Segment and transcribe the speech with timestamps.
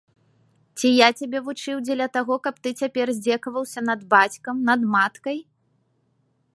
[0.79, 5.37] Ці я цябе вучыў дзеля таго, каб ты цяпер здзекаваўся над бацькам, над маткай!